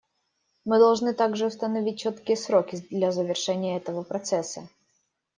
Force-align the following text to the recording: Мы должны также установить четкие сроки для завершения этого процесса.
Мы 0.65 0.79
должны 0.79 1.13
также 1.13 1.45
установить 1.45 1.99
четкие 1.99 2.35
сроки 2.35 2.77
для 2.89 3.11
завершения 3.11 3.77
этого 3.77 4.01
процесса. 4.01 4.67